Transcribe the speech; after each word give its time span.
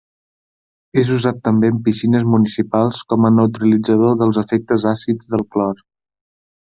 És 1.01 1.09
usat 1.15 1.41
també 1.49 1.69
en 1.73 1.77
piscines 1.89 2.25
municipals 2.35 3.03
com 3.13 3.29
a 3.29 3.31
neutralitzador 3.37 4.17
dels 4.23 4.41
efectes 4.47 4.87
àcids 4.97 5.31
del 5.35 5.45
clor. 5.57 5.85